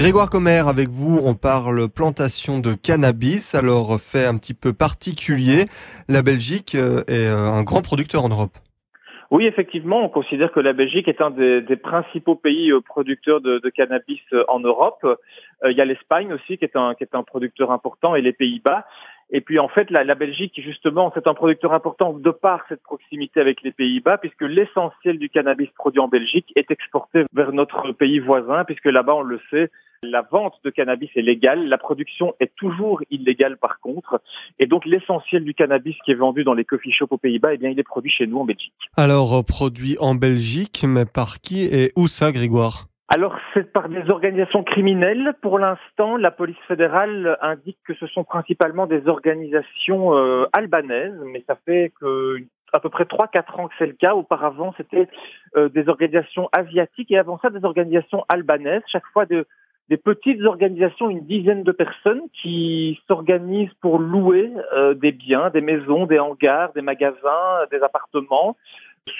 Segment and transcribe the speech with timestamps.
[0.00, 3.54] Grégoire Commer, avec vous, on parle plantation de cannabis.
[3.54, 5.66] Alors, fait un petit peu particulier,
[6.08, 8.56] la Belgique euh, est euh, un grand producteur en Europe.
[9.30, 13.60] Oui, effectivement, on considère que la Belgique est un des, principaux pays euh, producteurs de,
[13.68, 15.06] cannabis en Europe.
[15.66, 18.32] Il y a l'Espagne aussi qui est un qui est un producteur important et les
[18.32, 18.86] Pays-Bas.
[19.30, 22.82] Et puis en fait, la, la Belgique, justement, c'est un producteur important de par cette
[22.82, 27.92] proximité avec les Pays-Bas, puisque l'essentiel du cannabis produit en Belgique est exporté vers notre
[27.92, 29.70] pays voisin, puisque là-bas, on le sait,
[30.02, 34.20] la vente de cannabis est légale, la production est toujours illégale par contre,
[34.58, 37.58] et donc l'essentiel du cannabis qui est vendu dans les coffee shops aux Pays-Bas, eh
[37.58, 38.72] bien, il est produit chez nous en Belgique.
[38.96, 42.86] Alors, euh, produit en Belgique, mais par qui et où ça, Grégoire?
[43.08, 45.34] Alors, c'est par des organisations criminelles.
[45.42, 51.44] Pour l'instant, la police fédérale indique que ce sont principalement des organisations euh, albanaises, mais
[51.46, 52.38] ça fait que
[52.72, 54.14] à peu près 3-4 ans que c'est le cas.
[54.14, 55.08] Auparavant, c'était
[55.56, 59.44] euh, des organisations asiatiques et avant ça, des organisations albanaises, chaque fois de,
[59.90, 65.60] des petites organisations, une dizaine de personnes qui s'organisent pour louer euh, des biens, des
[65.60, 68.56] maisons, des hangars, des magasins, des appartements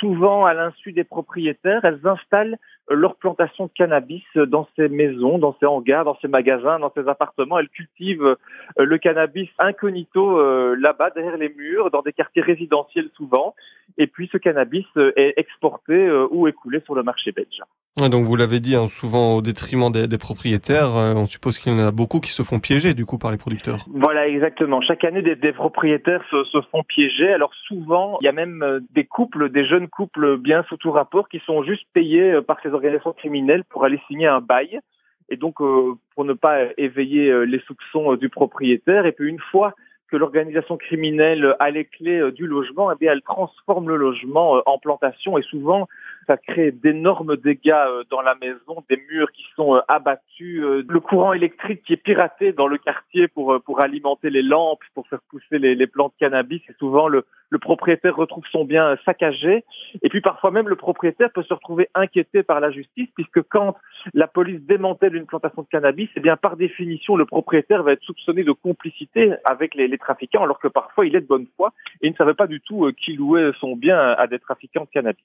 [0.00, 2.58] Souvent, à l'insu des propriétaires, elles installent
[2.90, 7.06] leur plantation de cannabis dans ces maisons, dans ces hangars, dans ces magasins, dans ces
[7.08, 7.58] appartements.
[7.58, 8.36] Elles cultivent euh,
[8.76, 13.54] le cannabis incognito euh, là-bas, derrière les murs, dans des quartiers résidentiels souvent.
[13.98, 17.62] Et puis, ce cannabis euh, est exporté ou écoulé sur le marché belge.
[18.08, 20.90] Donc, vous l'avez dit, hein, souvent au détriment des, propriétaires.
[20.94, 23.38] on suppose qu'il y en a beaucoup qui se font piéger, du coup, par les
[23.38, 23.84] producteurs.
[23.92, 24.80] Voilà, exactement.
[24.80, 27.32] Chaque année, des, propriétaires se, font piéger.
[27.32, 31.28] Alors, souvent, il y a même des couples, des jeunes couples bien sous tout rapport
[31.28, 34.80] qui sont juste payés euh, par ces organisations criminelles pour aller signer un bail
[35.28, 39.06] et donc euh, pour ne pas éveiller euh, les soupçons du propriétaire.
[39.06, 39.74] Et puis une fois
[40.10, 44.78] que l'organisation criminelle a les clés du logement, eh bien elle transforme le logement en
[44.78, 45.36] plantation.
[45.38, 45.86] Et souvent
[46.28, 50.67] ça crée d'énormes dégâts euh, dans la maison, des murs qui sont euh, abattus, euh,
[50.88, 55.06] le courant électrique qui est piraté dans le quartier pour pour alimenter les lampes, pour
[55.08, 56.62] faire pousser les, les plantes cannabis.
[56.68, 57.24] Et souvent le,
[57.60, 59.64] propriétaire retrouve son bien saccagé.
[60.02, 63.76] Et puis parfois même le propriétaire peut se retrouver inquiété par la justice puisque quand
[64.14, 68.02] la police démantèle une plantation de cannabis, eh bien par définition le propriétaire va être
[68.02, 72.06] soupçonné de complicité avec les, trafiquants alors que parfois il est de bonne foi et
[72.06, 75.24] il ne savait pas du tout qui louait son bien à des trafiquants de cannabis.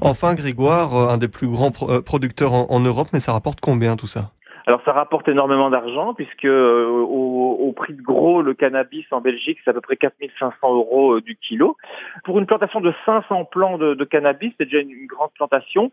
[0.00, 3.96] Enfin, Grégoire, euh, un des plus grands euh, producteurs en, Europe, mais ça rapporte combien
[3.96, 4.32] tout ça?
[4.66, 9.58] Alors ça rapporte énormément d'argent puisque euh, au, prix de gros le cannabis en Belgique
[9.64, 11.76] c'est à peu près 4500 euros du kilo.
[12.24, 15.90] Pour une plantation de 500 plants de, cannabis, c'est déjà une, grande plantation.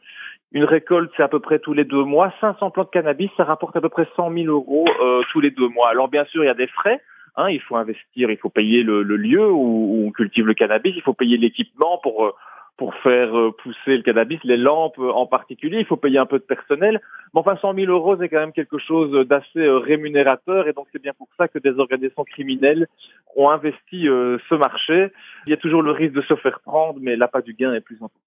[0.51, 2.33] Une récolte c'est à peu près tous les deux mois.
[2.41, 4.85] 500 plants de cannabis ça rapporte à peu près 100 000 euros
[5.31, 5.89] tous les deux mois.
[5.89, 7.01] Alors bien sûr il y a des frais.
[7.39, 11.03] Hein, il faut investir, il faut payer le, lieu où, on cultive le cannabis, il
[11.03, 12.33] faut payer l'équipement pour
[12.77, 16.27] pour faire euh, pousser le cannabis, les lampes euh, en particulier, il faut payer un
[16.27, 17.01] peu de personnel.
[17.33, 20.87] Mais enfin, 100 000 euros, c'est quand même quelque chose d'assez euh, rémunérateur et donc
[20.91, 22.87] c'est bien pour ça que des organisations criminelles
[23.35, 25.11] ont investi ce marché.
[25.45, 27.81] Il y a toujours le risque de se faire prendre, mais l'appât du gain est
[27.81, 28.19] plus important.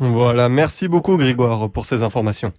[0.00, 2.52] Voilà, merci beaucoup Grégoire pour ces informations.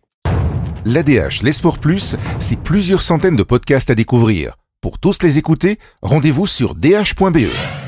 [0.85, 4.55] L'ADH, les sports plus, c'est plusieurs centaines de podcasts à découvrir.
[4.81, 7.78] Pour tous les écouter, rendez-vous sur dh.be.